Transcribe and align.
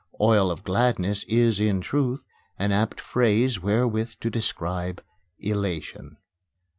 "Oil 0.19 0.49
of 0.49 0.63
gladness" 0.63 1.23
is, 1.27 1.59
in 1.59 1.79
truth, 1.79 2.25
an 2.57 2.71
apt 2.71 2.99
phrase 2.99 3.61
wherewith 3.61 4.13
to 4.21 4.31
describe 4.31 5.03
elation. 5.37 6.17